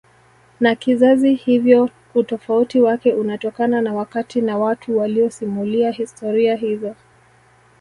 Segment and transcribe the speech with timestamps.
[0.59, 6.95] na kizazi hivyo utofauti wake unatokana na wakati na watu waliyosimulia historia hizo